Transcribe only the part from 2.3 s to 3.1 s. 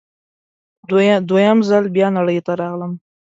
ته راغلم